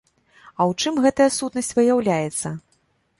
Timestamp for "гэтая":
1.03-1.27